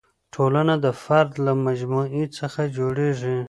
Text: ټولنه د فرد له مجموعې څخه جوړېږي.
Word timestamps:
ټولنه 0.33 0.73
د 0.85 0.87
فرد 1.03 1.31
له 1.45 1.53
مجموعې 1.65 2.23
څخه 2.37 2.61
جوړېږي. 2.77 3.37